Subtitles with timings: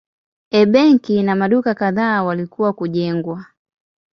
[0.51, 3.45] A benki na maduka kadhaa walikuwa kujengwa.